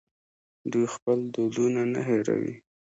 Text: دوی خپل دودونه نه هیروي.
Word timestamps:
دوی 0.71 0.85
خپل 0.95 1.19
دودونه 1.35 1.81
نه 1.93 2.01
هیروي. 2.09 2.53